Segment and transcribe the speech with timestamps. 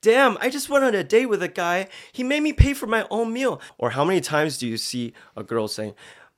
[0.00, 1.88] damn, I just went on a date with a guy.
[2.12, 3.60] He made me pay for my own meal.
[3.78, 5.94] Or how many times do you see a girl saying,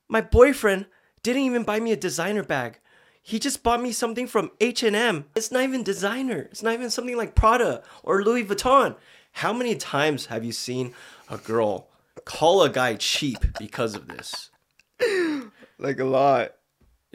[0.07, 0.85] my boyfriend
[1.21, 2.79] didn't even buy me a designer bag.
[3.21, 5.25] He just bought me something from H&M.
[5.35, 6.49] It's not even designer.
[6.51, 8.97] It's not even something like Prada or Louis Vuitton.
[9.31, 10.93] How many times have you seen
[11.29, 11.87] a girl
[12.25, 14.49] call a guy cheap because of this?
[15.79, 16.55] Like a lot.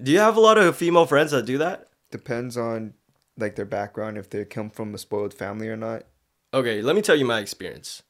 [0.03, 1.89] Do you have a lot of female friends that do that?
[2.11, 2.95] Depends on
[3.37, 6.05] like their background, if they come from a spoiled family or not.
[6.53, 8.03] Okay, let me tell you my experience.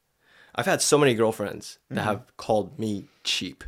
[0.55, 2.05] I've had so many girlfriends that mm-hmm.
[2.05, 3.65] have called me cheap.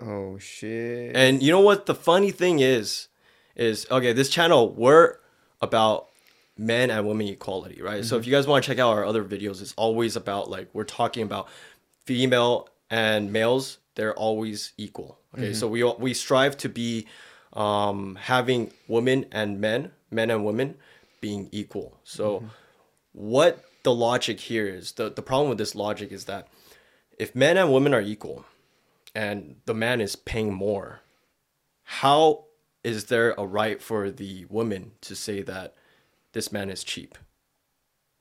[0.00, 1.16] Oh shit.
[1.16, 3.08] And you know what the funny thing is
[3.56, 5.16] is okay, this channel we're
[5.60, 6.08] about
[6.56, 8.04] men and women equality, right?
[8.04, 8.30] So if mm-hmm.
[8.30, 11.22] you guys want to check out our other videos, it's always about like we're talking
[11.22, 11.48] about
[12.04, 15.18] female and males, they're always equal.
[15.34, 15.50] Okay?
[15.50, 15.54] Mm-hmm.
[15.54, 17.06] So we we strive to be
[17.52, 20.76] um having women and men, men and women
[21.20, 21.98] being equal.
[22.04, 22.44] So
[23.12, 26.48] what the logic here is, the the problem with this logic is that
[27.18, 28.44] if men and women are equal,
[29.14, 31.00] and the man is paying more,
[31.82, 32.44] how
[32.84, 35.74] is there a right for the woman to say that
[36.32, 37.18] this man is cheap?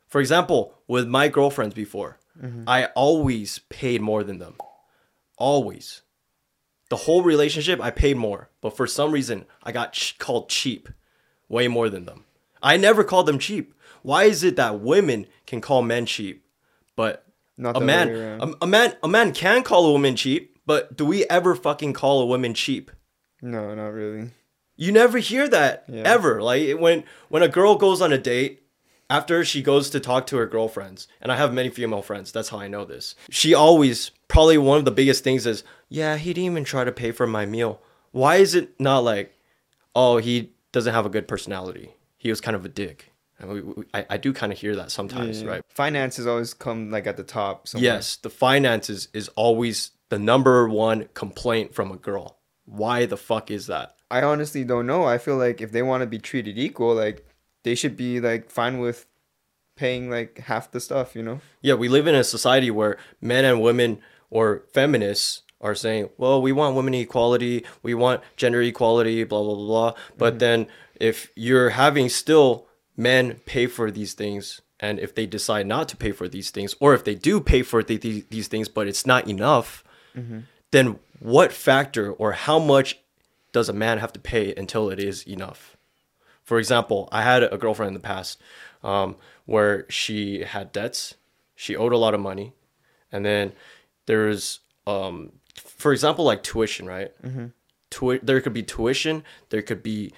[0.08, 2.64] For example, with my girlfriends before, mm-hmm.
[2.66, 4.56] I always paid more than them.
[5.38, 6.02] Always.
[6.90, 8.50] The whole relationship, I paid more.
[8.62, 10.90] But for some reason, I got ch- called cheap
[11.50, 12.24] way more than them.
[12.64, 13.74] I never called them cheap.
[14.08, 16.46] Why is it that women can call men cheap,
[16.96, 17.26] but
[17.58, 18.42] Not a man, other way around.
[18.42, 21.92] a, a man, a man can call a woman cheap, but do we ever fucking
[21.92, 22.90] call a woman cheap?
[23.42, 24.30] no, not really.
[24.78, 26.04] You never hear that Yeah.
[26.06, 26.42] ever.
[26.42, 28.64] Like when when a girl goes on a date,
[29.10, 32.50] after she goes to talk to her girlfriends, and I have many female friends, that's
[32.50, 33.14] how I know this.
[33.30, 36.92] She always probably one of the biggest things is, yeah, he didn't even try to
[36.94, 37.82] pay for my meal.
[38.12, 39.36] Why is it not like,
[39.94, 41.94] oh, he doesn't have a good personality.
[42.18, 43.12] He was kind of a dick.
[43.40, 45.50] And we, we, I, I do kind of hear that sometimes, Yeah.
[45.50, 45.64] right?
[45.70, 47.68] Finances always come like at the top.
[47.68, 47.94] Somewhere.
[47.94, 52.40] Yes, the finances is always the number one complaint from a girl.
[52.66, 53.96] Why the fuck is that?
[54.10, 55.06] I honestly don't know.
[55.06, 57.26] I feel like if they want to be treated equal, like
[57.64, 59.06] they should be like fine with
[59.76, 61.40] paying like half the stuff, you know?
[61.62, 66.42] Yeah, we live in a society where men and women or feminists are saying, well,
[66.42, 69.94] we want women equality, we want gender equality, blah, blah, blah, blah.
[70.18, 70.40] But mm-hmm.
[70.40, 70.68] then
[71.00, 72.67] if you're having still
[72.98, 76.76] men pay for these things, and if they decide not to pay for these things,
[76.80, 79.84] or if they do pay for the, the, these things, but it's not enough,
[80.72, 83.00] then what factor or how much
[83.52, 85.78] does a man have to pay until it is enough?
[86.44, 88.42] For example, I had a girlfriend in the past
[88.84, 89.16] um,
[89.46, 91.16] where she had debts,
[91.56, 92.54] she owed a lot of money,
[93.12, 93.54] and then
[94.08, 97.12] there's, um, for example, like tuition, right?
[97.90, 100.12] Tui- there could be tuition, there could be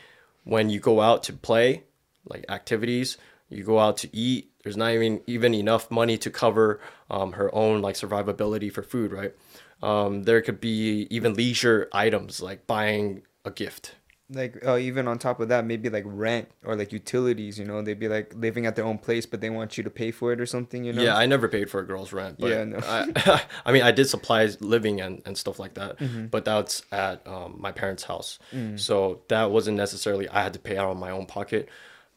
[0.43, 1.83] when you go out to play,
[2.25, 3.17] like activities,
[3.49, 4.51] you go out to eat.
[4.63, 9.11] There's not even even enough money to cover um, her own like survivability for food,
[9.11, 9.33] right?
[9.81, 13.95] Um, there could be even leisure items like buying a gift,
[14.29, 17.81] Like uh, even on top of that, maybe like rent or like utilities, you know?
[17.81, 20.33] They'd be like living at their own place, but they want you to pay for
[20.33, 21.01] it or something, you know?
[21.01, 22.35] Yeah, I never paid for a girl's rent.
[22.39, 22.79] But Yeah, no.
[22.83, 26.25] I, I mean, I did supplies living and, and stuff like that, Mm-hmm.
[26.27, 28.37] but that's at um, my parents' house.
[28.53, 28.77] Mm.
[28.77, 31.69] So that wasn't necessarily I had to pay out of my own pocket.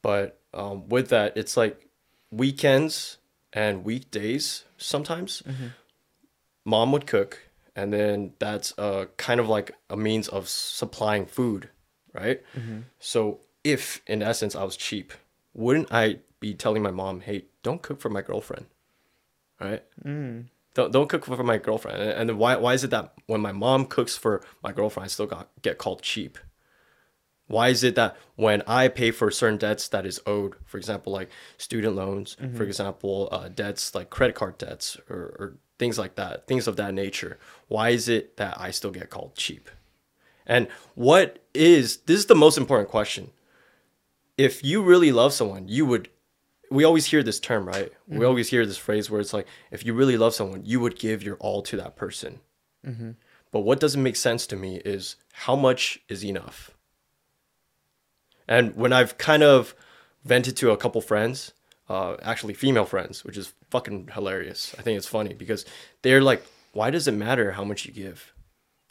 [0.02, 1.88] But um, with that, it's like
[2.30, 3.18] weekends
[3.52, 5.42] and weekdays sometimes.
[5.46, 5.66] Mm-hmm.
[6.64, 7.40] Mom would cook,
[7.74, 11.70] and then that's uh, kind of like a means of supplying food,
[12.12, 12.42] right?
[12.56, 12.80] Mm-hmm.
[12.98, 15.12] So if in essence I was cheap,
[15.54, 18.66] wouldn't I be telling my mom, "Hey, don't cook for my girlfriend,"
[19.60, 19.82] right?
[20.04, 20.46] Mm.
[20.74, 22.00] Don't don't cook for my girlfriend.
[22.00, 25.04] And, and then why why is it that when my mom cooks for my girlfriend,
[25.04, 26.38] I still got get called cheap?
[27.48, 31.12] Why is it that when I pay for certain debts that is owed, for example,
[31.12, 32.56] like student loans, mm-hmm.
[32.56, 36.76] for example, uh, debts like credit card debts or, or things like that, things of
[36.76, 37.38] that nature,
[37.68, 39.70] why is it that I still get called cheap?
[40.46, 43.30] And what is this is the most important question.
[44.38, 46.08] If you really love someone, you would
[46.70, 47.92] we always hear this term, right?
[48.08, 48.24] We mm-hmm.
[48.24, 51.22] always hear this phrase where it's like, if you really love someone, you would give
[51.22, 52.40] your all to that person.
[52.86, 53.10] Mm-hmm.
[53.50, 56.70] But what doesn't make sense to me is how much is enough?
[58.52, 59.74] And when I've kind of
[60.24, 61.52] vented to a couple friends,
[61.88, 64.74] uh, actually female friends, which is fucking hilarious.
[64.78, 65.64] I think it's funny because
[66.02, 66.44] they're like,
[66.74, 68.34] why does it matter how much you give?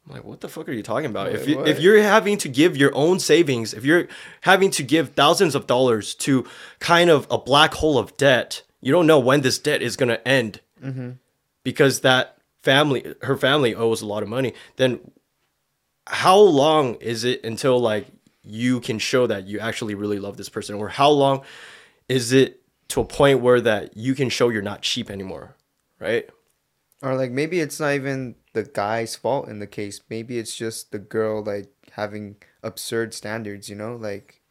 [0.03, 1.31] I'm like, what the fuck are you talking about?
[1.31, 4.07] if Wait, you, if you're having to give your own savings, if you're
[4.41, 6.43] having to give thousands of dollars to
[6.79, 10.19] kind of a black hole of debt, you don't know when this debt is gonna
[10.25, 10.61] end,
[11.63, 14.55] because that family, her family owes a lot of money.
[14.77, 15.11] Then,
[16.07, 18.07] how long is it until like
[18.43, 21.43] you can show that you actually really love this person, or how long
[22.09, 25.55] is it to a point where that you can show you're not cheap anymore,
[25.99, 26.29] right?
[27.01, 30.01] Or like maybe it's not even the guy's fault in the case.
[30.09, 33.95] Maybe it's just the girl like having absurd standards, you know?
[33.95, 34.41] Like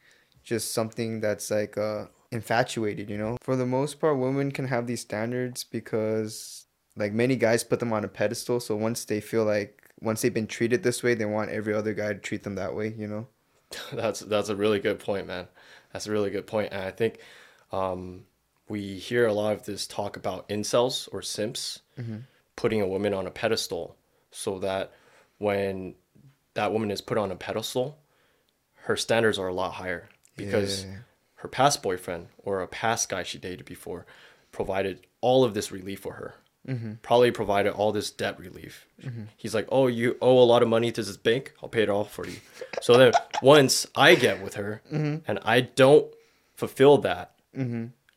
[0.43, 3.37] just something that's like uh infatuated, you know?
[3.43, 6.67] For the most part, women can have these standards because
[6.97, 10.35] like many guys put them on a pedestal, so once they feel like once they've
[10.35, 13.07] been treated this way, they want every other guy to treat them that way, you
[13.07, 13.29] know?
[13.93, 15.47] That's that's a really good point, man.
[15.93, 17.19] That's a really good point, and I think
[17.73, 18.25] um,
[18.69, 21.81] we hear a lot of this talk about incels or simps
[22.57, 23.97] putting a woman on a pedestal,
[24.31, 24.93] so that
[25.39, 25.95] when
[26.55, 27.99] that woman is put on a pedestal,
[28.85, 30.97] her standards are a lot higher because Yeah.
[31.37, 34.07] her past boyfriend or a past guy she dated before
[34.53, 36.35] provided all of this relief for her.
[36.71, 36.93] Mm-hmm.
[37.03, 38.87] Probably provided all this debt relief.
[39.03, 39.25] Mm-hmm.
[39.37, 41.53] He's like, "Oh, you owe a lot of money to this bank.
[41.63, 42.37] I'll pay it all for you."
[42.81, 43.13] So then,
[43.43, 45.17] once I get with her mm-hmm.
[45.27, 46.07] and I don't
[46.55, 47.33] fulfill that,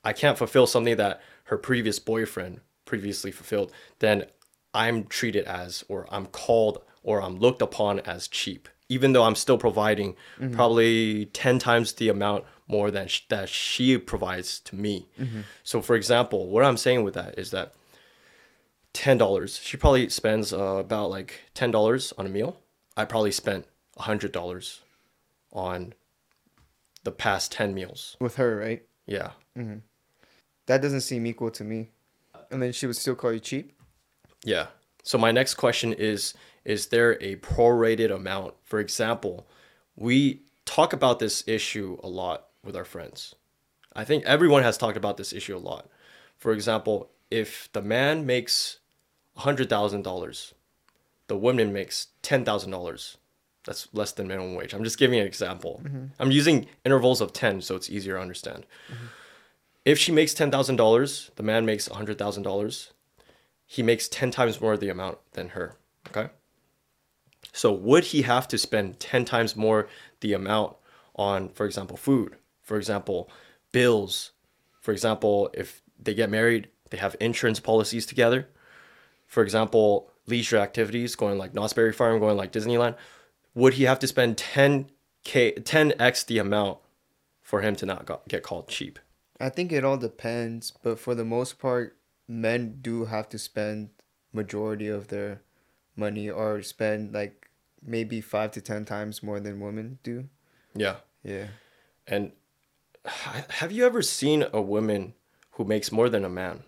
[0.03, 3.71] I can't fulfill something that her previous boyfriend previously fulfilled.
[3.99, 4.25] Then
[4.73, 9.35] I'm treated as, or I'm called, or I'm looked upon as cheap, even though I'm
[9.35, 10.15] still providing
[10.51, 15.07] probably ten times the amount more than sh- that she provides to me.
[15.63, 17.73] So, for example, what I'm saying with that is that
[18.93, 19.59] ten dollars.
[19.63, 22.57] She probably spends uh, about like ten dollars on a meal.
[22.95, 23.65] I probably spent
[23.97, 24.81] hundred dollars
[25.51, 25.93] on
[27.03, 28.15] the past ten meals.
[28.19, 28.83] With her, right?
[29.05, 29.31] Yeah,
[30.67, 31.89] That doesn't seem equal to me.
[32.49, 33.73] And then she would still call you cheap?
[34.43, 34.67] yeah.
[35.05, 38.53] So my next question is: Is there a prorated amount?
[38.63, 39.45] For example,
[39.97, 43.35] we talk about this issue a lot with our friends.
[43.95, 45.89] I think everyone has talked about this issue a lot.
[46.37, 48.79] For example, if the man makes
[49.37, 50.53] hundred thousand dollars,
[51.27, 53.17] the woman makes ten thousand dollars.
[53.65, 54.73] That's less than minimum wage.
[54.73, 55.81] I'm just giving an example.
[55.83, 56.05] Mm-hmm.
[56.19, 58.65] I'm using intervals of ten, so it's easier to understand.
[58.91, 59.05] Mm-hmm.
[59.85, 62.91] If she makes ten thousand dollars, the man makes hundred thousand dollars.
[63.65, 65.77] He makes ten times more the amount than her.
[66.07, 66.29] Okay.
[67.51, 69.87] So would he have to spend ten times more
[70.19, 70.75] the amount
[71.15, 72.35] on, for example, food?
[72.61, 73.29] For example,
[73.71, 74.31] bills.
[74.81, 78.49] For example, if they get married, they have insurance policies together.
[79.33, 82.95] For example, leisure activities, going like Knott's Berry Farm, going like Disneyland.
[83.55, 84.85] Would he have to spend 10k,
[85.25, 86.77] 10x the amount
[87.41, 88.99] for him to not get called cheap?
[89.39, 91.97] I think it all depends, but for the most part,
[92.27, 93.89] men do have to spend
[94.31, 95.41] majority of their
[95.95, 97.49] money or spend like
[97.83, 100.29] maybe five to ten times more than women do.
[100.75, 100.97] Yeah.
[101.23, 101.47] Yeah.
[102.05, 102.33] And
[103.05, 105.15] have you ever seen a woman
[105.53, 106.65] who makes more than a man?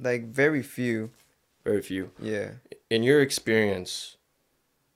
[0.00, 1.10] Like very few.
[1.64, 2.10] Very few.
[2.20, 2.52] Yeah.
[2.90, 4.16] In your experience,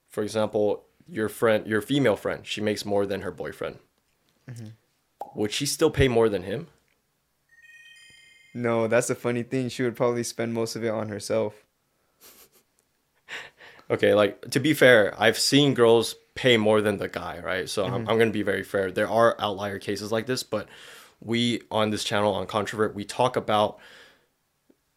[0.08, 3.78] for example, your friend, your female friend, she makes more than her boyfriend.
[4.50, 4.68] Mm-hmm.
[5.34, 6.68] Would she still pay more than him?
[8.54, 9.68] No, that's the funny thing.
[9.68, 11.54] She would probably spend most of it on herself.
[13.90, 17.68] Okay, like to be fair, I've seen girls pay more than the guy, right?
[17.68, 18.08] So I'm, mm-hmm.
[18.08, 18.90] I'm gonna be very fair.
[18.90, 20.66] There are outlier cases like this, but
[21.20, 23.78] we on this channel on Controvert, we talk about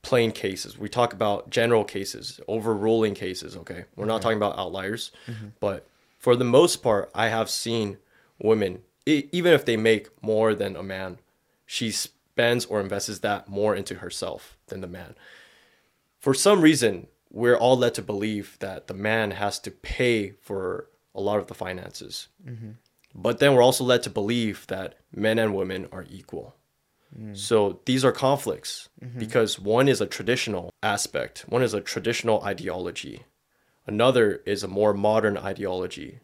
[0.06, 0.78] plain cases.
[0.78, 3.58] We talk about general cases, overruling cases.
[3.58, 5.48] Okay, we're not talking about outliers, mm-hmm.
[5.60, 5.88] but
[6.20, 7.98] for the most part, I have seen
[8.40, 11.18] women, e- even if they make more than a man,
[11.66, 15.16] she spends or invests that more into herself than the man.
[16.20, 20.88] For some reason we're all led to believe that the man has to pay for
[21.16, 22.28] a lot of the finances.
[22.48, 22.72] Mm-hmm.
[23.16, 26.56] But then we're also led to believe that men and women are equal
[27.18, 27.38] Mm.
[27.38, 29.18] so these are conflicts mm-hmm.
[29.20, 33.24] because one is a traditional aspect one is a traditional ideology
[33.88, 36.20] another is a more modern ideology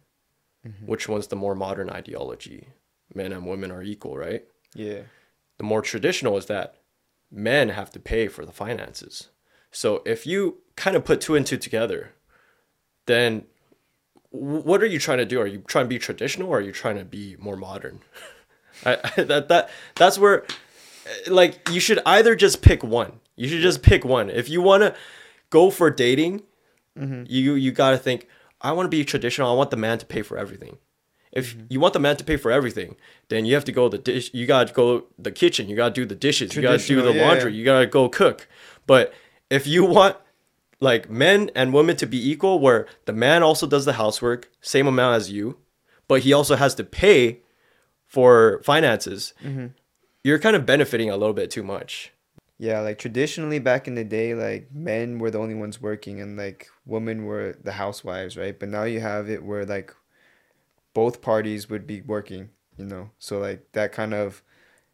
[0.68, 0.86] mm-hmm.
[0.86, 2.68] which one's the more modern ideology
[3.16, 4.44] men and women are equal right
[4.76, 5.04] Yeah.
[5.58, 6.76] the more traditional is that
[7.32, 9.30] men have to pay for the finances.
[9.72, 12.12] So if you kind of put two and two together,
[13.06, 13.46] then
[14.30, 15.40] what are you trying to do?
[15.40, 18.02] Are you trying to be traditional or are you trying to be more modern?
[18.86, 20.46] I, I, that that that's where
[21.28, 23.20] like you should either just pick one.
[23.36, 24.30] You should just pick one.
[24.30, 24.96] If you want to
[25.50, 26.44] go for dating,
[26.96, 28.28] you you got to think
[28.62, 29.52] I want to be traditional.
[29.52, 30.78] I want the man to pay for everything.
[31.32, 32.98] If you want the man to pay for everything,
[33.30, 34.30] then you have to go the dish.
[34.34, 35.70] You gotta go the kitchen.
[35.70, 36.56] You gotta do the dishes.
[36.56, 37.26] You gotta do the yeah.
[37.26, 37.54] laundry.
[37.54, 38.48] You gotta go cook.
[38.86, 39.14] But
[39.50, 40.18] if you want
[40.82, 44.88] like men and women to be equal, where the man also does the housework, same
[44.88, 45.58] amount as you,
[46.10, 47.40] but he also has to pay
[48.06, 49.68] for finances, Mm-hmm.
[50.24, 52.12] You're kind of benefiting a little bit too much.
[52.58, 56.38] Yeah, like traditionally back in the day, like men were the only ones working and
[56.38, 58.58] like women were the housewives, right?
[58.58, 59.96] But now you have it where like
[60.94, 63.10] both parties would be working, you know.
[63.18, 64.44] So like that kind of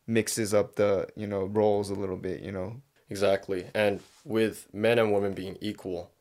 [0.06, 2.42] mixes up the you know roles a little bit.
[2.42, 2.82] You know.
[3.10, 3.66] Exactly.
[3.74, 6.12] And with men and women being equal,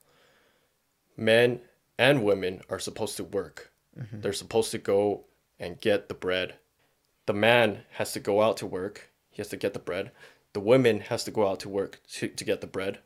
[1.17, 1.61] men
[1.99, 3.73] and women are supposed to work.
[3.99, 4.21] Mm-hmm.
[4.21, 5.25] They're supposed to go
[5.59, 6.55] and get the bread.
[7.27, 9.11] The man has to go out to work.
[9.31, 10.13] He has to get the bread.
[10.53, 13.01] The woman has to go out to work to, to get the bread.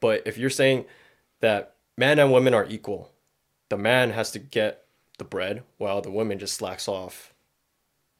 [0.00, 0.86] But if you're saying
[1.40, 3.12] that men and women are equal,
[3.68, 4.84] the man has to get
[5.18, 7.32] the bread while the woman just slacks off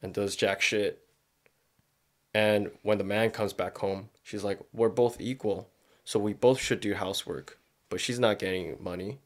[0.01, 1.01] and does jack shit.
[2.33, 5.69] And when the man comes back home, she's like, We're both equal.
[6.03, 7.57] So we both should do housework.
[7.89, 9.19] But she's not getting money.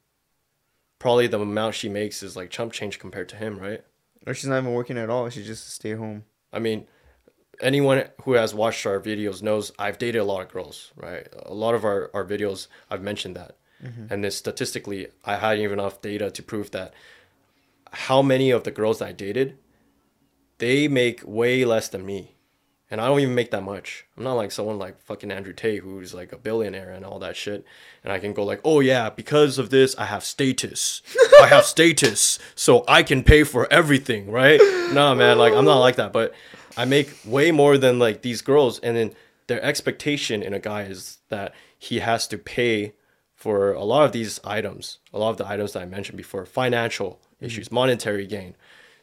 [0.97, 3.83] Probably the amount she makes is like chump change compared to him, right?
[4.25, 5.29] Or she's not even working at all.
[5.29, 6.25] She's just stay home.
[6.51, 6.87] I mean,
[7.61, 11.27] anyone who has watched our videos knows I've dated a lot of girls, right?
[11.45, 13.57] A lot of our, our videos, I've mentioned that.
[13.83, 14.13] Mm-hmm.
[14.13, 16.93] And then statistically, I had even enough data to prove that
[17.91, 19.57] how many of the girls I dated,
[20.57, 22.35] they make way less than me.
[22.91, 24.05] And I don't even make that much.
[24.17, 27.35] I'm not like someone like fucking Andrew Tate who's like a billionaire and all that
[27.35, 27.63] shit.
[28.03, 31.03] And I can go like, oh yeah, because of this, I have status.
[31.39, 34.59] I have status, so I can pay for everything, right?
[34.91, 36.11] No, man, like I'm not like that.
[36.11, 36.33] But
[36.75, 39.13] I make way more than like these girls, and then
[39.47, 42.93] their expectation in a guy is that he has to pay
[43.35, 46.45] for a lot of these items, a lot of the items that I mentioned before,
[46.45, 47.45] financial mm-hmm.
[47.45, 48.55] issues, monetary gain,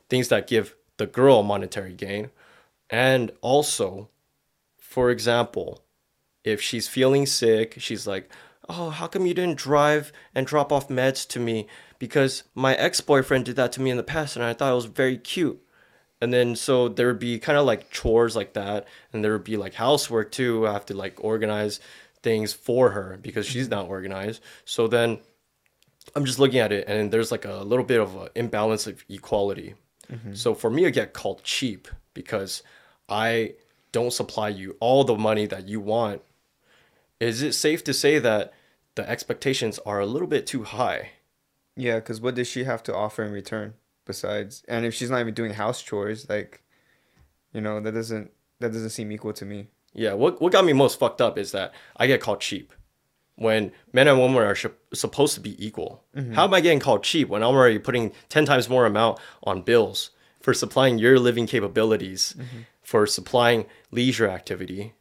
[0.09, 2.31] things that give the girl monetary gain.
[2.91, 4.11] And also,
[4.79, 5.85] for example,
[6.45, 8.31] if she's feeling sick, she's like,
[8.69, 11.69] Oh, how come you didn't drive and drop off meds to me?
[11.99, 14.77] Because my ex boyfriend did that to me in the past and I thought it
[14.77, 15.63] was very cute.
[16.21, 19.45] And then so there would be kind of like chores like that, and there would
[19.45, 20.67] be like housework too.
[20.67, 21.79] I have to like organize
[22.23, 24.43] things for her because she's not organized.
[24.65, 25.19] So then
[26.15, 29.05] I'm just looking at it, and there's like a little bit of an imbalance of
[29.09, 29.75] equality.
[30.11, 30.35] Mm-hmm.
[30.35, 32.65] So for me, I get called cheap because
[33.09, 33.55] I
[33.93, 36.23] don't supply you all the money that you want.
[37.21, 38.53] Is it safe to say that
[38.97, 41.11] the expectations are a little bit too high?
[41.77, 44.65] Yeah, because what does she have to offer in return besides?
[44.67, 46.63] And if she's not even doing house chores, like,
[47.53, 49.69] you know, that doesn't that doesn't seem equal to me.
[49.93, 52.73] Yeah, what what got me most fucked up is that I get called cheap
[53.37, 56.03] when men and women are sh- supposed to be equal.
[56.17, 56.33] Mm-hmm.
[56.33, 59.61] How am I getting called cheap when I'm already putting 10 times more amount on
[59.61, 60.11] bills
[60.47, 62.37] for supplying your living capabilities,
[62.81, 64.95] for supplying leisure activity?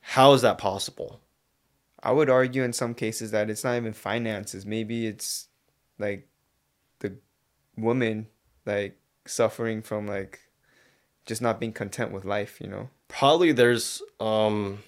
[0.00, 1.18] How is that possible?
[2.00, 4.64] I would argue in some cases that it's not even finances.
[4.64, 5.48] Maybe it's
[5.98, 6.28] like
[7.00, 7.16] the
[7.76, 8.28] woman
[8.64, 10.38] like suffering from like
[11.24, 12.88] just not being content with life, you know.
[13.08, 14.84] Probably there's um,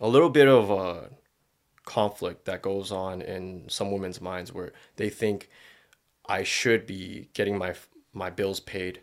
[0.00, 1.10] a little bit of a
[1.84, 5.50] conflict that goes on in some women's minds where they think
[6.24, 7.74] I should be getting my
[8.14, 9.02] my bills paid,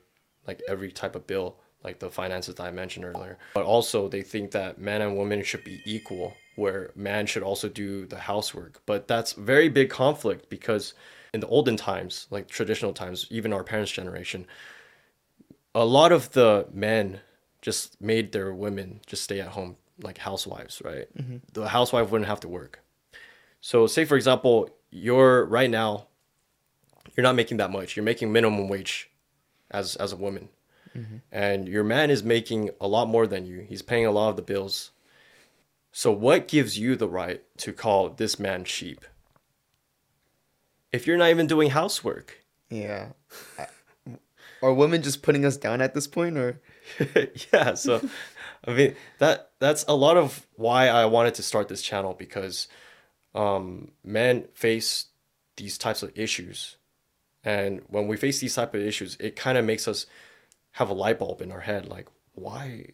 [0.50, 3.38] like every type of bill, like the finances that I mentioned earlier.
[3.53, 7.70] But also they think that men and women should be equal, where man should also
[7.70, 8.82] do the housework.
[8.88, 10.96] But that's very big conflict because
[11.36, 14.48] in the olden times, like traditional times, even our parents' generation,
[15.75, 17.20] a lot of the men
[17.62, 21.08] just made their women just stay at home like housewives, right?
[21.15, 21.38] Mm-hmm.
[21.53, 22.79] The housewife wouldn't have to work.
[23.62, 26.08] So say for example, you're right now
[27.15, 27.98] you're not making that much.
[27.98, 29.09] You're making minimum wage
[29.72, 30.50] as as a woman.
[31.32, 33.62] And your man is making a lot more than you.
[33.62, 34.92] He's paying a lot of the bills.
[35.94, 39.06] So what gives you the right to call this man cheap?
[40.92, 42.44] If you're not even doing housework.
[42.70, 43.10] Yeah.
[44.62, 46.60] Are women just putting us down at this point or
[47.54, 48.02] yeah so
[48.66, 52.68] i mean that that's a lot of why i wanted to start this channel because
[53.36, 55.08] um men face
[55.58, 56.78] these types of issues
[57.43, 60.05] and when we face these type of issues it kind of makes us
[60.72, 62.86] have a light bulb in our head like why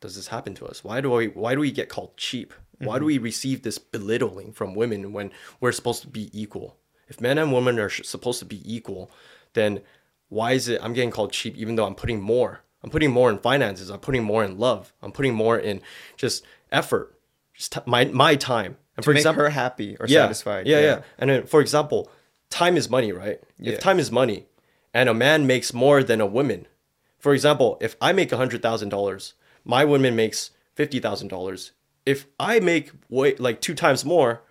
[0.00, 2.96] does this happen to us why do we why do we get called cheap why
[2.96, 3.06] do mm-hmm.
[3.06, 6.76] we receive this belittling from women when we're supposed to be equal
[7.08, 9.10] if men and women are sh- supposed to be equal
[9.54, 9.80] then
[10.28, 12.60] why is it I'm getting called cheap even though I'm putting more?
[12.82, 13.90] I'm putting more in finances.
[13.90, 14.92] I'm putting more in love.
[15.02, 15.80] I'm putting more in
[16.16, 17.18] just effort,
[17.54, 18.76] just t- my my time.
[18.96, 20.66] And to make her happy or yeah, satisfied?
[20.66, 22.10] Yeah, yeah, And then, for example,
[22.50, 23.40] time is money, right?
[23.58, 23.72] Yeah.
[23.72, 24.46] If time is money,
[24.92, 26.66] and a man makes more than a woman,
[27.18, 29.34] for example, if I make a hundred thousand dollars,
[29.64, 31.72] my woman makes fifty thousand dollars.
[32.04, 34.42] If I make way like two times more,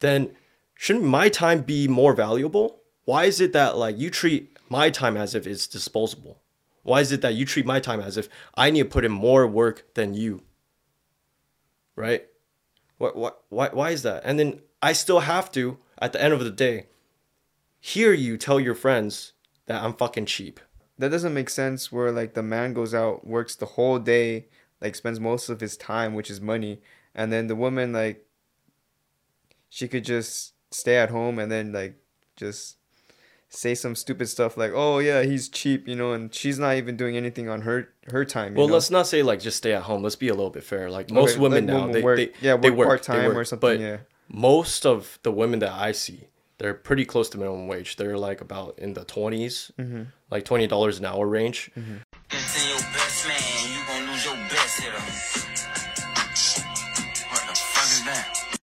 [0.00, 0.30] then
[0.74, 2.80] shouldn't my time be more valuable?
[3.04, 6.40] Why is it that like you treat my time as if it's disposable?
[6.82, 9.12] Why is it that you treat my time as if I need to put in
[9.12, 10.42] more work than you?
[11.94, 12.26] Right?
[12.98, 14.22] What what why why is that?
[14.24, 16.86] And then I still have to at the end of the day
[17.84, 19.32] hear you tell your friends
[19.66, 20.60] that I'm fucking cheap.
[20.98, 24.46] That doesn't make sense where like the man goes out, works the whole day,
[24.80, 26.80] like spends most of his time, which is money,
[27.12, 28.24] and then the woman like
[29.68, 31.96] she could just stay at home and then like
[32.36, 32.76] just
[33.48, 36.96] say some stupid stuff like, "Oh yeah, he's cheap," you know, and she's not even
[36.96, 38.52] doing anything on her her time.
[38.54, 38.74] You Well, know?
[38.74, 40.02] let's not say like just stay at home.
[40.04, 40.88] Let's be a little bit fair.
[40.88, 43.44] Like most Okay, women now, women they, work- they yeah, they work work part-time or
[43.44, 43.96] something, But yeah.
[44.28, 46.28] most of the women that I see,
[46.62, 47.96] they're pretty close to minimum wage.
[47.96, 50.02] They're like about in the 20s Mm-hmm.
[50.30, 51.70] like twenty dollars an hour range.
[51.74, 51.88] Into
[52.68, 55.02] your best man, you gon' lose your best hitter.
[57.32, 58.58] What the fuck is that?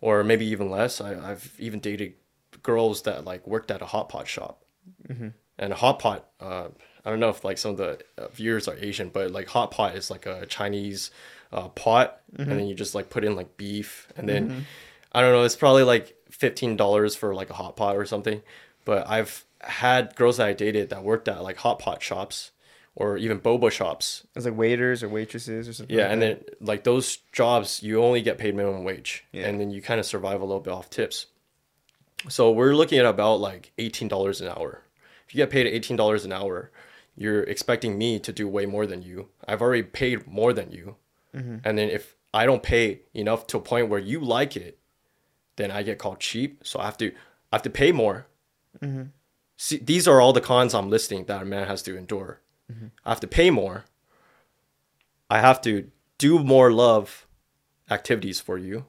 [0.00, 1.00] or maybe even less.
[1.00, 2.14] I, I've even dated
[2.62, 4.64] girls that like worked at a hot pot shop,
[5.58, 6.26] and hot pot.
[6.40, 6.68] Uh,
[7.04, 9.70] I don't know if like some of the uh, viewers are Asian, but like hot
[9.70, 11.10] pot is like a Chinese
[11.52, 14.66] uh, pot, and then you just like put in like beef, and then
[15.12, 15.44] I don't know.
[15.44, 18.42] It's probably like fifteen dollars for like a hot pot or something.
[18.84, 22.50] But I've had girls that I dated that worked at like hot pot shops
[22.96, 25.96] or even boba shops It's like waiters or waitresses or something.
[25.96, 29.46] yeah, like and then like those jobs, you only get paid minimum wage, Yeah.
[29.46, 31.26] and then you kind of survive a little bit off tips.
[32.28, 34.82] So we're looking at about like eighteen dollars an hour.
[35.34, 36.70] You get paid eighteen dollars an hour,
[37.16, 39.28] you're expecting me to do way more than you.
[39.48, 40.96] I've already paid more than you,
[41.34, 41.56] Mm-hmm.
[41.64, 44.78] and then if I don't pay enough to a point where you like it,
[45.56, 46.60] then I get called cheap.
[46.62, 47.08] So I have to
[47.52, 48.26] I have to pay more.
[48.80, 49.02] Mm-hmm.
[49.56, 52.40] See, these are all the cons I'm listing that a man has to endure.
[52.72, 52.86] Mm-hmm.
[53.04, 53.84] I have to pay more.
[55.28, 57.26] I have to do more love
[57.90, 58.86] activities for you.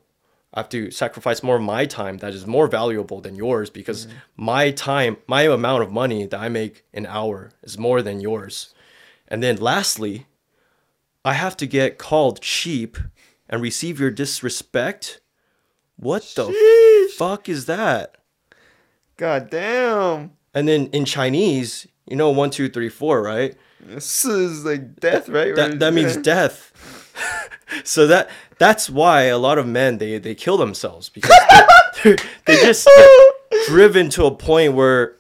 [0.56, 4.06] I have to sacrifice more of my time that is more valuable than yours because
[4.06, 4.12] mm.
[4.38, 8.74] my time, my amount of money that I make an hour is more than yours.
[9.28, 10.28] And then lastly,
[11.26, 12.98] I have to get called cheap
[13.50, 15.20] and receive your disrespect.
[15.98, 18.16] What the fuck is that?
[19.18, 20.32] God damn.
[20.54, 23.56] And then in Chinese, you know, one, two, three, four, right?
[23.82, 25.54] This is like death, right?
[25.56, 26.72] That that means death.
[27.84, 31.36] so that that's why a lot of men they they kill themselves because
[32.04, 32.90] they they just
[33.68, 35.16] driven to a point where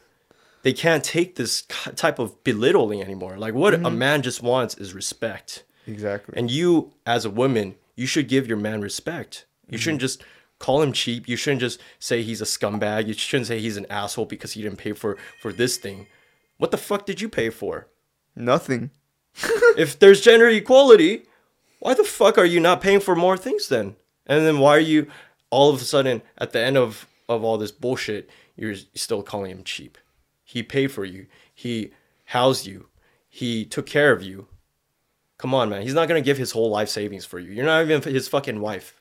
[0.63, 1.61] they can't take this
[1.95, 3.37] type of belittling anymore.
[3.37, 3.97] Like what a mm-hmm.
[3.97, 5.63] man just wants is respect.
[5.87, 6.33] Exactly.
[6.35, 9.45] And you, as a woman, you should give your man respect.
[9.69, 10.05] You shouldn't mm-hmm.
[10.05, 10.23] just
[10.59, 11.27] call him cheap.
[11.27, 13.07] You shouldn't just say he's a scumbag.
[13.07, 16.07] You shouldn't say he's an asshole because he didn't pay for for this thing.
[16.57, 17.87] What the fuck did you pay for?
[18.35, 18.91] Nothing.
[19.77, 21.25] if there's gender equality,
[21.85, 23.95] why the fuck are you not paying for more things then?
[24.25, 25.05] And then why are you
[25.51, 29.51] all of a sudden at the end of of all this bullshit, you're still calling
[29.51, 29.99] him cheap?
[30.43, 31.27] He paid for you.
[31.53, 31.91] He
[32.25, 32.87] housed you.
[33.29, 34.47] He took care of you.
[35.37, 35.83] Come on, man.
[35.83, 37.51] He's not gonna give his whole life savings for you.
[37.51, 38.99] You're not even his fucking wife.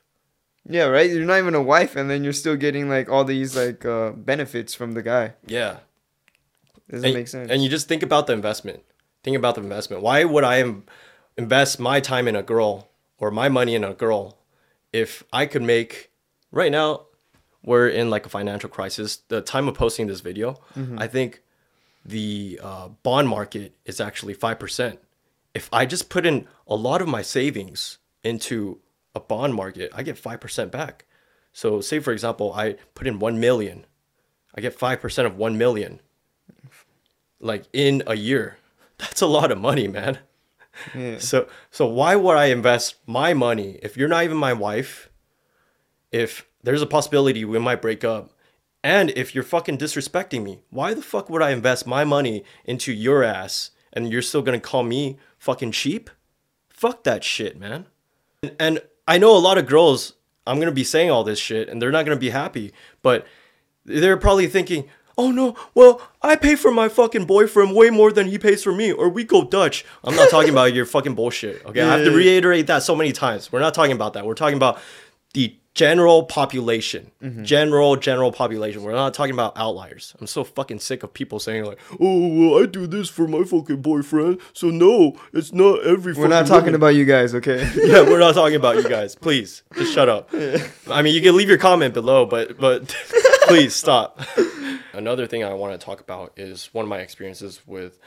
[0.69, 1.09] Yeah, right.
[1.09, 4.11] You're not even a wife, and then you're still getting like all these like uh,
[4.11, 5.33] benefits from the guy.
[5.47, 5.77] Yeah.
[6.91, 7.49] Doesn't and, make sense.
[7.49, 8.83] And you just think about the investment.
[9.23, 10.03] Think about the investment.
[10.03, 10.83] Why would I im-
[11.37, 14.37] invest my time in a girl or my money in a girl
[14.93, 16.11] if I could make
[16.51, 17.05] right now
[17.63, 19.17] we're in like a financial crisis.
[19.27, 20.55] The time of posting this video,
[20.97, 21.41] I think
[22.05, 24.97] the uh, bond market is actually 5%.
[25.55, 28.79] If I just put in a lot of my savings into
[29.15, 31.05] a bond market, I get 5% back.
[31.53, 33.85] So say for example, I put in 1 million.
[34.53, 36.01] I get 5% of 1 million
[37.39, 38.57] like in a year.
[38.99, 40.19] That's a lot of money, man.
[41.19, 45.09] So so why would I invest my money if you're not even my wife?
[46.11, 48.31] If there's a possibility we might break up,
[48.83, 52.93] and if you're fucking disrespecting me, why the fuck would I invest my money into
[52.93, 56.09] your ass and you're still gonna call me fucking cheap?
[56.69, 57.87] Fuck that shit, man.
[58.43, 60.13] And, and I know a lot of girls.
[60.47, 62.73] I'm gonna be saying all this shit, and they're not gonna be happy.
[63.01, 63.25] But
[63.85, 68.27] they're probably thinking, "Oh no, well I pay for my fucking boyfriend way more than
[68.27, 71.65] he pays for me, or we go Dutch." I'm not talking about your fucking bullshit.
[71.65, 73.51] Okay, I have to reiterate that so many times.
[73.51, 74.25] We're not talking about that.
[74.25, 74.79] We're talking about
[75.33, 77.43] the general population, mm-hmm.
[77.43, 78.81] general general population.
[78.81, 80.15] We're not talking about outliers.
[80.19, 83.43] I'm so fucking sick of people saying like, "Oh, well, I do this for my
[83.43, 87.69] fucking boyfriend, so no, it's not every." We're not talking woman." about you guys, okay?
[87.75, 89.15] yeah, we're not talking about you guys.
[89.15, 90.29] Please, just shut up.
[90.89, 92.95] I mean, you can leave your comment below, but but
[93.47, 94.19] please stop.
[94.93, 97.99] Another thing I want to talk about is one of my experiences with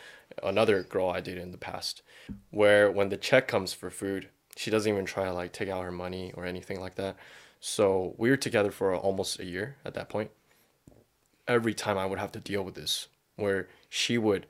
[0.42, 2.02] another girl I dated in the past,
[2.50, 5.84] where when the check comes for food, she doesn't even try to like take out
[5.84, 7.16] her money or anything like that.
[7.60, 10.30] So we were together for almost a year at that point.
[11.46, 14.46] Every time I would have to deal with this, where she would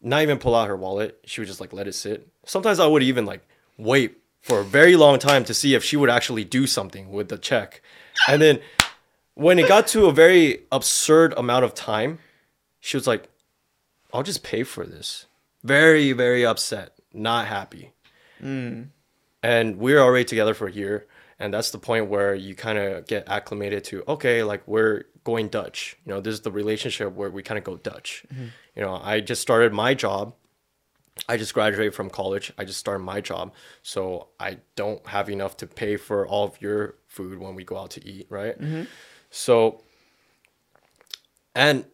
[0.00, 1.20] not even pull out her wallet.
[1.24, 2.28] She would just like let it sit.
[2.44, 5.96] Sometimes I would even like wait for a very long time to see if she
[5.96, 7.82] would actually do something with the check.
[8.26, 8.60] And then
[9.34, 12.18] when it got to a very absurd amount of time,
[12.80, 13.28] she was like,
[14.12, 15.26] I'll just pay for this.
[15.62, 17.92] Very, very upset, not happy.
[18.40, 18.84] Hmm.
[19.42, 21.06] And we're already together for a year.
[21.38, 25.48] And that's the point where you kind of get acclimated to, okay, like we're going
[25.48, 25.96] Dutch.
[26.04, 28.24] You know, this is the relationship where we kind of go Dutch.
[28.32, 28.46] Mm-hmm.
[28.76, 30.34] You know, I just started my job.
[31.28, 32.52] I just graduated from college.
[32.58, 33.52] I just started my job.
[33.82, 37.78] So I don't have enough to pay for all of your food when we go
[37.78, 38.58] out to eat, right?
[38.60, 38.84] Mm-hmm.
[39.30, 39.82] So,
[41.54, 41.84] and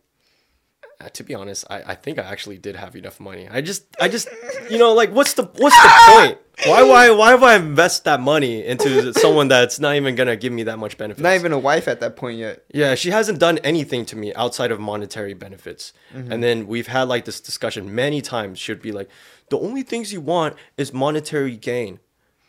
[1.01, 3.49] uh, to be honest, I, I think I actually did have enough money.
[3.51, 4.29] I just, I just,
[4.71, 6.39] you know, like, what's the, what's the point?
[6.65, 10.55] Why, why, why would I invest that money into someone that's not even gonna give
[10.55, 11.23] me that much benefit?
[11.23, 12.65] Not even a wife at that point yet.
[12.73, 15.93] Yeah, she hasn't done anything to me outside of monetary benefits.
[16.15, 18.59] And then we've had like this discussion many times.
[18.59, 19.11] She'd be like,
[19.51, 22.01] the only things you want is monetary gain.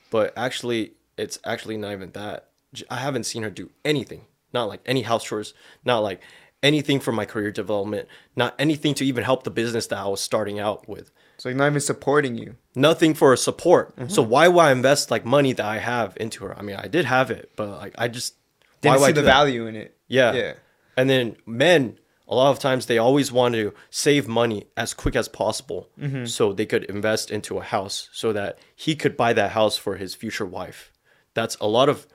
[0.09, 2.47] But actually, it's actually not even that.
[2.89, 4.21] I haven't seen her do anything.
[4.57, 5.53] Not like any house chores,
[5.85, 6.19] not like
[6.63, 10.19] anything for my career development, not anything to even help the business that I was
[10.19, 11.11] starting out with.
[11.37, 12.55] So not even supporting you.
[12.73, 13.95] Nothing for support.
[13.95, 14.09] Mm-hmm.
[14.09, 16.57] So why would I invest like money that I have into her?
[16.57, 18.33] I mean, I did have it, but like I just
[18.81, 19.37] Didn't see the that?
[19.37, 19.95] value in it.
[20.07, 20.33] Yeah.
[20.33, 20.53] Yeah.
[20.97, 25.15] And then men, a lot of times they always want to save money as quick
[25.15, 26.25] as possible mm-hmm.
[26.25, 29.97] so they could invest into a house so that he could buy that house for
[29.97, 30.91] his future wife.
[31.35, 32.07] That's a lot of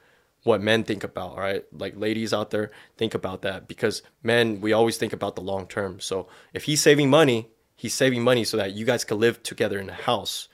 [0.45, 1.65] what men think about, right?
[1.73, 5.67] Like ladies out there think about that because men, we always think about the long
[5.67, 6.01] term.
[6.01, 9.79] So if he's saving money, he's saving money so that you guys can live together
[9.79, 10.49] in a house.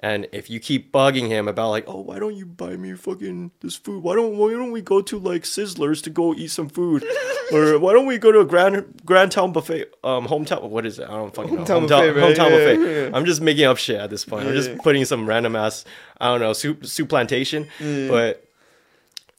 [0.00, 3.52] And if you keep bugging him about like, oh, why don't you buy me fucking
[3.60, 4.02] this food?
[4.02, 7.04] Why don't why don't we go to like Sizzlers to go eat some food,
[7.52, 9.86] or why don't we go to a grand Grand Town buffet?
[10.02, 10.68] Um, hometown.
[10.68, 11.04] What is it?
[11.08, 11.64] I don't fucking know.
[11.64, 12.36] Hometown buffet, right?
[12.36, 13.02] hometown Yeah, buffet.
[13.10, 13.16] yeah.
[13.16, 14.46] I'm just making up shit at this point.
[14.46, 15.86] I'm just putting some random ass.
[16.20, 18.43] I don't know soup soup plantation, but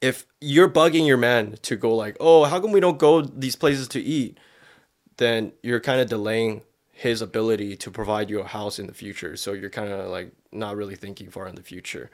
[0.01, 3.55] if you're bugging your man to go like, oh, how come we don't go these
[3.55, 4.37] places to eat?
[5.17, 9.35] Then you're kind of delaying his ability to provide you a house in the future.
[9.35, 12.09] So you're kind of like not really thinking far in the future,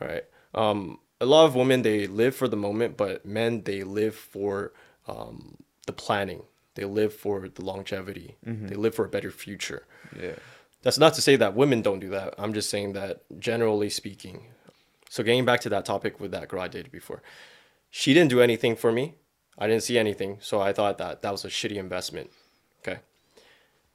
[0.00, 0.24] right?
[0.54, 4.72] Um, a lot of women they live for the moment, but men they live for
[5.06, 6.42] um, the planning.
[6.74, 8.36] They live for the longevity.
[8.68, 9.86] They live for a better future.
[10.18, 10.36] Yeah.
[10.82, 12.34] That's not to say that women don't do that.
[12.38, 14.46] I'm just saying that generally speaking.
[15.10, 17.20] So getting back to that topic with that girl I dated before,
[17.90, 19.16] she didn't do anything for me.
[19.58, 22.30] I didn't see anything, so I thought that that was a shitty investment.
[22.78, 23.00] Okay.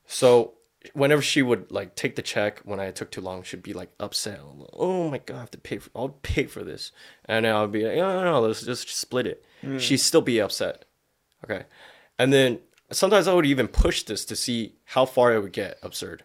[0.06, 0.56] So
[0.94, 3.92] whenever she would like take the check when I took too long, she'd be like
[3.98, 4.42] upset.
[4.74, 5.90] Oh my god, I have to pay for.
[5.96, 6.92] I'll pay for this,
[7.24, 9.46] and I'll be like, no, no, no, let's just split it.
[9.64, 9.80] Mm.
[9.80, 10.84] She'd still be upset.
[11.46, 11.64] Okay,
[12.20, 12.60] and then
[12.92, 16.24] sometimes I would even push this to see how far it would get absurd.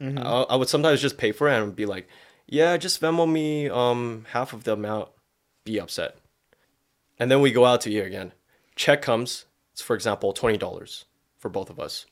[0.00, 0.18] Mm-hmm.
[0.18, 2.08] I, I would sometimes just pay for it and be like,
[2.46, 5.08] yeah, just Venmo me um half of the amount.
[5.64, 6.16] Be upset,
[7.18, 8.32] and then we go out to eat again.
[8.74, 9.44] Check comes.
[9.72, 11.04] It's for example twenty dollars
[11.38, 12.06] for both of us.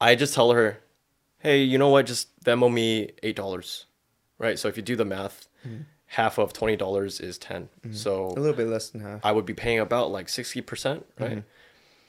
[0.00, 0.80] I just tell her,
[1.38, 2.06] hey, you know what?
[2.06, 3.86] Just Venmo me eight dollars,
[4.38, 4.58] right?
[4.58, 5.82] So if you do the math, mm-hmm.
[6.06, 7.92] half of twenty dollars is 10 mm-hmm.
[7.94, 9.20] So A little bit less than half.
[9.24, 11.30] I would be paying about like 60%, right?
[11.30, 11.38] Mm-hmm.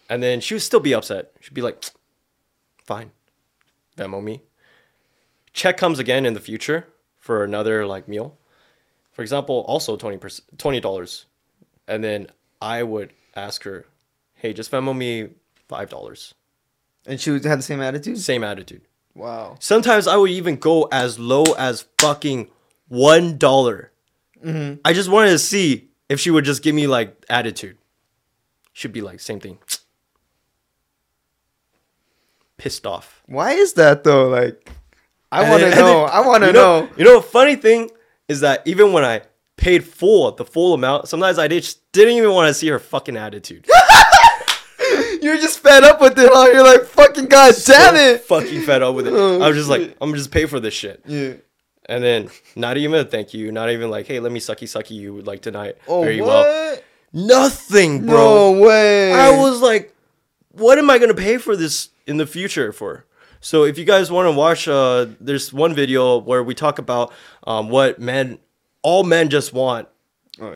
[0.09, 1.33] And then she would still be upset.
[1.39, 1.83] She'd be like,
[2.83, 3.11] fine,
[3.97, 4.41] Venmo me.
[5.53, 6.87] Check comes again in the future
[7.17, 8.37] for another like meal.
[9.11, 11.25] For example, also 20%, $20.
[11.87, 12.27] And then
[12.61, 13.85] I would ask her,
[14.35, 15.29] hey, just Venmo me
[15.69, 16.33] $5.
[17.05, 18.17] And she would have the same attitude?
[18.17, 18.81] Same attitude.
[19.15, 19.57] Wow.
[19.59, 22.49] Sometimes I would even go as low as fucking
[22.87, 24.75] one mm-hmm.
[24.83, 27.77] I just wanted to see if she would just give me like attitude.
[28.71, 29.59] Should be like same thing.
[32.57, 33.23] Pissed off.
[33.27, 34.29] Why is that though?
[34.29, 34.69] Like
[35.33, 36.03] I want to know.
[36.03, 36.89] I want to you know.
[36.95, 37.89] You know, funny thing
[38.27, 39.21] is that even when I
[39.57, 43.17] paid full the full amount, sometimes I did, didn't even want to see her fucking
[43.17, 43.67] attitude.
[45.21, 46.51] You're just fed up with it, huh?
[46.51, 48.21] You're like, fucking god damn it.
[48.21, 49.13] Fucking fed up with it.
[49.13, 49.95] Oh, I was just like.
[50.01, 51.01] I'm just pay for this shit.
[51.05, 51.33] Yeah.
[51.87, 54.91] And then not even a thank you, not even like, hey, let me sucky sucky
[54.91, 55.77] you like tonight.
[55.87, 56.29] Oh, very what?
[56.29, 56.77] well.
[57.11, 58.53] Nothing, bro.
[58.53, 59.13] No way.
[59.13, 59.93] I was like,
[60.51, 63.05] what am I gonna pay for this in the future for?
[63.43, 67.11] So if you guys want to watch, uh, there's one video where we talk about
[67.45, 68.39] um, what men,
[68.83, 69.89] all men just want.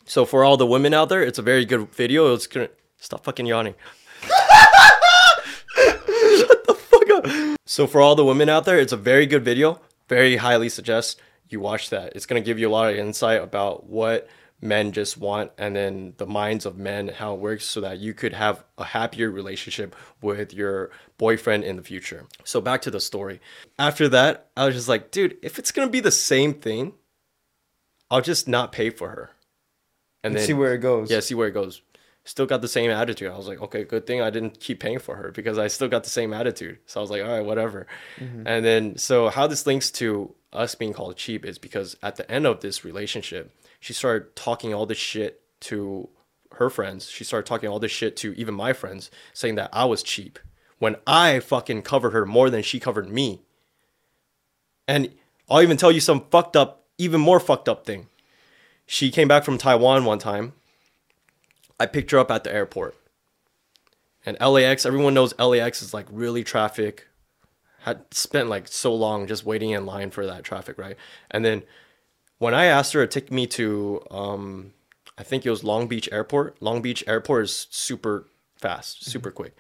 [0.06, 2.34] So for all the women out there, it's a very good video.
[2.34, 3.76] It's gonna stop fucking yawning.
[4.22, 4.32] Shut
[6.66, 7.26] the fuck up.
[7.66, 9.82] So for all the women out there, it's a very good video.
[10.08, 11.20] Very highly suggest
[11.50, 12.14] you watch that.
[12.16, 14.30] It's gonna give you a lot of insight about what
[14.62, 18.14] men just want and then the minds of men, how it works, so that you
[18.14, 22.26] could have a happier relationship with your boyfriend in the future.
[22.44, 23.40] So back to the story.
[23.78, 26.94] After that, I was just like, dude, if it's gonna be the same thing,
[28.10, 29.30] I'll just not pay for her.
[30.24, 31.12] And then see where it goes.
[31.12, 31.82] Yeah, see where it goes.
[32.28, 33.32] still got the same attitude.
[33.32, 35.88] I was like, okay, good thing I didn't keep paying for her because I still
[35.88, 36.80] got the same attitude.
[36.86, 37.88] So I was like, all right, whatever.
[38.20, 38.44] Mm-hmm.
[38.46, 42.30] And then, so how this links to us being called cheap is because at the
[42.32, 46.10] end of this relationship, she started talking all this shit to
[46.54, 47.10] her friends.
[47.10, 50.40] She started talking all this shit to even my friends, saying that I was cheap
[50.80, 53.42] when I fucking covered her more than she covered me.
[54.88, 55.12] And
[55.50, 58.08] I'll even tell you some fucked up, even more fucked up thing.
[58.86, 60.54] She came back from Taiwan one time.
[61.80, 62.96] I picked her up at the airport.
[64.26, 67.08] And LAX, everyone knows LAX is like really traffic.
[67.88, 70.98] Had spent like so long just waiting in line for that traffic, right?
[71.32, 71.64] And then
[72.38, 74.74] when I asked her to take me to, um,
[75.18, 76.62] I think it was Long Beach Airport.
[76.62, 79.56] Long Beach Airport is super fast, super quick.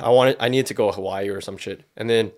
[0.00, 1.84] I wanted, I needed to go to Hawaii or some shit.
[1.96, 2.32] And then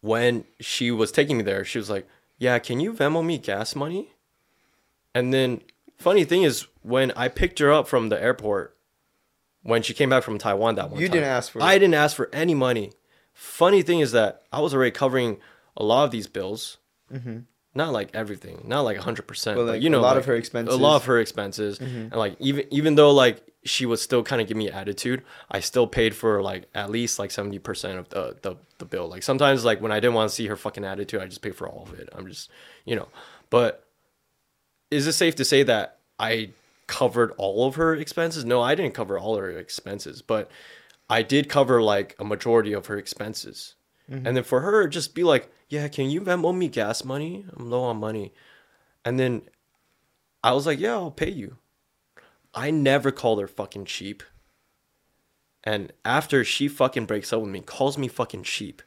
[0.00, 2.06] when she was taking me there, she was like,
[2.38, 4.12] "Yeah, can you Venmo me gas money?"
[5.14, 5.60] And then
[5.98, 8.76] funny thing is, when I picked her up from the airport,
[9.62, 11.78] when she came back from Taiwan that one You time, didn't ask for I it.
[11.80, 12.92] didn't ask for any money.
[13.36, 15.36] Funny thing is that I was already covering
[15.76, 16.78] a lot of these bills.
[17.12, 17.40] Mm-hmm.
[17.74, 20.20] Not like everything, not like hundred percent, But, but like, you know, a lot like,
[20.20, 20.74] of her expenses.
[20.74, 21.96] a lot of her expenses, mm-hmm.
[21.98, 25.60] and like even even though like she would still kind of give me attitude, I
[25.60, 29.08] still paid for like at least like seventy percent of the, the the bill.
[29.08, 31.50] Like sometimes like when I didn't want to see her fucking attitude, I just pay
[31.50, 32.08] for all of it.
[32.16, 32.50] I'm just
[32.86, 33.08] you know,
[33.50, 33.84] but
[34.90, 36.52] is it safe to say that I
[36.86, 38.46] covered all of her expenses?
[38.46, 40.50] No, I didn't cover all her expenses, but
[41.08, 43.74] I did cover like a majority of her expenses.
[44.10, 44.26] Mm-hmm.
[44.26, 47.44] And then for her, just be like, yeah, can you Venmo me gas money?
[47.56, 48.32] I'm low on money.
[49.04, 49.42] And then
[50.42, 51.58] I was like, yeah, I'll pay you.
[52.54, 54.22] I never called her fucking cheap.
[55.64, 58.82] And after she fucking breaks up with me, calls me fucking cheap.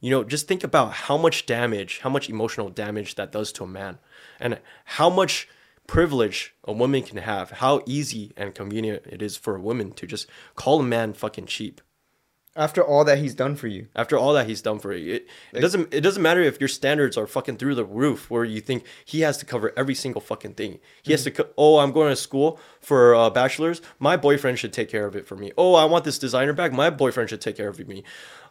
[0.00, 3.64] You know, just think about how much damage, how much emotional damage that does to
[3.64, 3.98] a man,
[4.38, 5.48] and how much
[5.86, 10.06] privilege a woman can have, how easy and convenient it is for a woman to
[10.06, 11.80] just call a man fucking cheap
[12.58, 13.88] After all that he's done for you.
[13.94, 15.14] after all that he's done for you.
[15.16, 18.44] It, it doesn't it doesn't matter if your standards are fucking through the roof where
[18.44, 20.78] you think he has to cover every single fucking thing.
[21.02, 23.82] He has to co- oh, I'm going to school for uh, bachelor's.
[23.98, 25.52] My boyfriend should take care of it for me.
[25.58, 26.72] Oh, I want this designer bag.
[26.72, 28.02] My boyfriend should take care of me.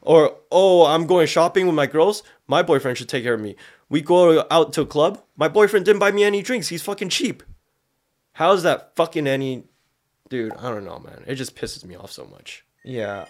[0.01, 2.21] Or oh, I'm going shopping with my girls.
[2.47, 3.55] My boyfriend should take care of me.
[3.89, 5.21] We go out to a club.
[5.37, 6.69] My boyfriend didn't buy me any drinks.
[6.69, 7.43] He's fucking cheap.
[8.33, 9.65] How's that fucking any
[10.29, 11.23] dude, I don't know, man.
[11.27, 12.65] It just pisses me off so much.
[12.83, 13.25] Yeah,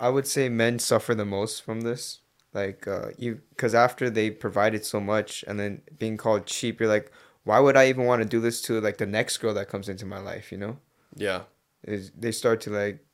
[0.00, 2.20] I would say men suffer the most from this.
[2.54, 6.88] Like, uh, you, because after they provided so much and then being called cheap, you're
[6.88, 7.10] like,
[7.44, 9.88] why would I even want to do this to like the next girl that comes
[9.88, 10.50] into my life?
[10.52, 10.78] You know,
[11.16, 11.42] Yeah.
[11.84, 13.04] is they start to like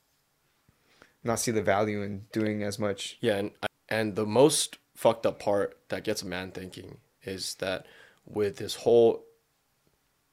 [1.24, 3.16] not see the value in doing as much.
[3.20, 3.50] Yeah, and
[3.88, 7.86] and the most fucked up part that gets a man thinking is that
[8.26, 9.24] with this whole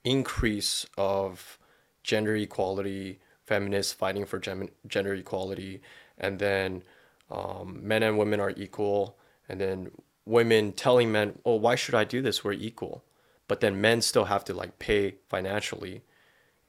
[0.04, 1.60] increase of
[2.04, 5.82] gender equality, feminists fighting for gem- gender equality,
[6.18, 6.82] and then
[7.30, 9.92] um, men and women are equal, and then
[10.26, 12.44] women telling men, "Oh, why should I do this?
[12.44, 13.04] We're equal,"
[13.48, 16.02] but then men still have to like pay financially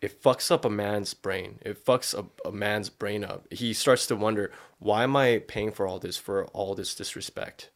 [0.03, 1.59] it fucks up a man's brain.
[1.63, 3.47] It fucks a, a man's brain up.
[3.51, 7.71] He starts to wonder, why am I paying for all this for all this disrespect?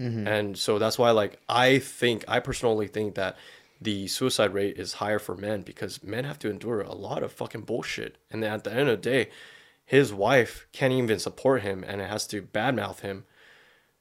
[0.00, 0.26] Mm-hmm.
[0.26, 3.36] And so that's why, like, I think, I personally think that
[3.80, 7.32] the suicide rate is higher for men because men have to endure a lot of
[7.32, 8.18] fucking bullshit.
[8.30, 9.30] And then at the end of the day,
[9.84, 13.24] his wife can't even support him and it has to badmouth him,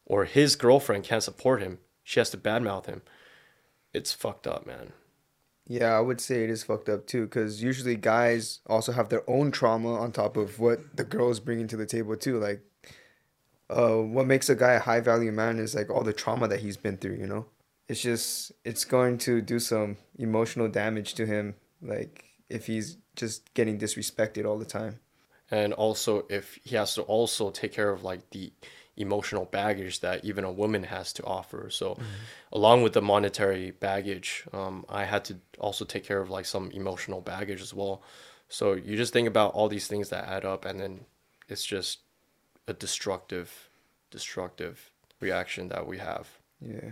[0.05, 1.79] or his girlfriend can't support him.
[2.03, 3.01] She has to badmouth him.
[3.93, 4.93] It's fucked up, man.
[5.67, 9.29] Yeah, I would say it is fucked up too, because usually guys also have their
[9.29, 12.39] own trauma on top of what the girls bringing to the table too.
[12.39, 12.61] Like,
[13.69, 16.59] uh, what makes a guy a high value man is like all the trauma that
[16.61, 17.15] he's been through.
[17.15, 17.45] You know,
[17.87, 21.55] it's just it's going to do some emotional damage to him.
[21.81, 24.99] Like if he's just getting disrespected all the time.
[25.51, 28.51] and also if he has to also take care of like the
[28.95, 31.97] emotional baggage that even a woman has to offer so
[32.51, 36.71] along with the monetary baggage um, i had to also take care of like some
[36.71, 38.01] emotional baggage as well
[38.47, 41.05] so you just think about all these things that add up and then
[41.49, 41.99] it's just
[42.67, 43.69] a destructive
[44.11, 46.27] destructive reaction that we have
[46.61, 46.91] Yeah.